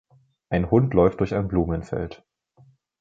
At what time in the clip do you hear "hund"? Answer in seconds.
0.71-0.95